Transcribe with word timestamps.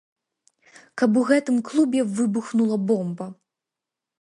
Каб 1.01 1.19
у 1.21 1.23
гэтым 1.31 1.61
клубе 1.71 2.01
выбухнула 2.17 2.77
бомба! 2.93 3.29